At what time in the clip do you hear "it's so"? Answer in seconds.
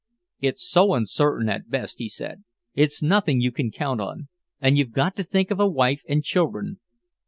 0.39-0.95